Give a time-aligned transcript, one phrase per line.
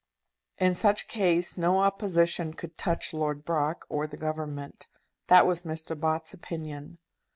[0.57, 4.87] In such case no opposition could touch Lord Brock or the Government.
[5.27, 5.95] That was Mr.
[5.95, 6.97] Bott's opinion.